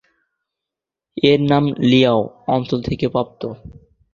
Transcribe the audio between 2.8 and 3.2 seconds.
থেকে